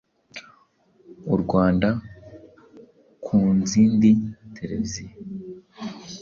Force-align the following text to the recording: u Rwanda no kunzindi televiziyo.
u 1.33 1.35
Rwanda 1.41 1.89
no 1.95 2.01
kunzindi 3.25 4.09
televiziyo. 4.57 5.11